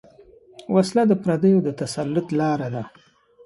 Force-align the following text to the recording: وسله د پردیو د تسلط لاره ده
وسله 0.75 1.03
د 1.07 1.13
پردیو 1.23 1.63
د 1.67 1.69
تسلط 1.79 2.27
لاره 2.39 2.67
ده 2.75 2.83